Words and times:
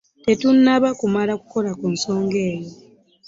Tetunnaba 0.25 0.89
kumala 0.99 1.33
kukola 1.41 1.71
ku 1.79 1.85
nsonga 1.95 2.37
eyo. 2.51 2.69